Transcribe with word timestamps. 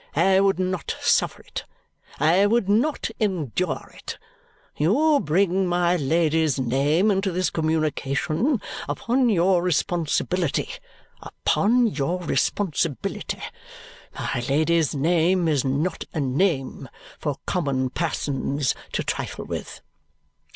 I 0.15 0.39
would 0.39 0.57
not 0.57 0.95
suffer 0.99 1.43
it. 1.43 1.63
I 2.19 2.47
would 2.47 2.67
not 2.67 3.11
endure 3.19 3.91
it. 3.95 4.17
You 4.75 5.19
bring 5.23 5.67
my 5.67 5.95
Lady's 5.95 6.57
name 6.57 7.11
into 7.11 7.31
this 7.31 7.51
communication 7.51 8.63
upon 8.89 9.29
your 9.29 9.61
responsibility 9.61 10.69
upon 11.21 11.85
your 11.85 12.19
responsibility. 12.23 13.43
My 14.17 14.43
Lady's 14.49 14.95
name 14.95 15.47
is 15.47 15.63
not 15.63 16.05
a 16.15 16.19
name 16.19 16.89
for 17.19 17.35
common 17.45 17.91
persons 17.91 18.73
to 18.93 19.03
trifle 19.03 19.45
with!" 19.45 19.83